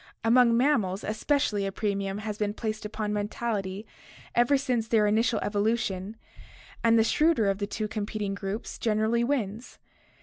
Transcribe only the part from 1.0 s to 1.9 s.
especially a